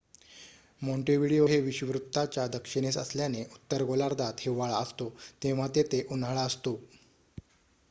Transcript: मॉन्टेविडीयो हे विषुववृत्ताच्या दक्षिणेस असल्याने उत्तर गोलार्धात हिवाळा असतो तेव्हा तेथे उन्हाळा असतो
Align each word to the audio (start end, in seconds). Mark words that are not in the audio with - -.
मॉन्टेविडीयो 0.81 1.45
हे 1.47 1.59
विषुववृत्ताच्या 1.61 2.45
दक्षिणेस 2.55 2.97
असल्याने 2.97 3.43
उत्तर 3.45 3.83
गोलार्धात 3.83 4.41
हिवाळा 4.41 4.77
असतो 4.77 5.09
तेव्हा 5.43 5.67
तेथे 5.75 6.03
उन्हाळा 6.09 6.41
असतो 6.43 6.79